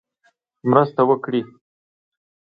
[0.69, 1.41] مرسته وکړي.